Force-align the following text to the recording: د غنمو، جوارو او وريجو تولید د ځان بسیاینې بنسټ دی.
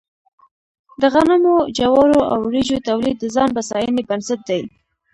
د 1.01 1.03
غنمو، 1.13 1.55
جوارو 1.77 2.21
او 2.31 2.37
وريجو 2.45 2.77
تولید 2.87 3.15
د 3.19 3.25
ځان 3.35 3.49
بسیاینې 3.57 4.03
بنسټ 4.09 4.39
دی. 4.49 4.61